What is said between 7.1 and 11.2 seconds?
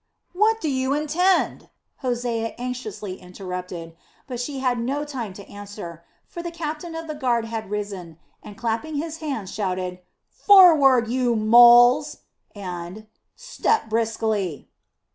guard had risen and, clapping his hands, shouted: "Forward,